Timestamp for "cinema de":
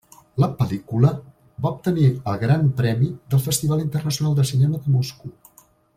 4.55-4.97